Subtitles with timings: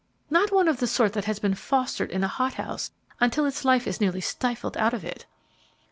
[0.31, 3.63] Not one of the sort that has been fostered in a hot house until its
[3.63, 5.27] life is nearly stifled out of it."